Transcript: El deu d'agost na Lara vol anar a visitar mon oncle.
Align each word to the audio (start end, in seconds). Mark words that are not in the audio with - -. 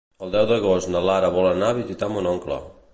El 0.27 0.31
deu 0.35 0.47
d'agost 0.51 0.91
na 0.95 1.03
Lara 1.11 1.31
vol 1.37 1.53
anar 1.53 1.71
a 1.71 1.79
visitar 1.85 2.13
mon 2.17 2.35
oncle. 2.37 2.63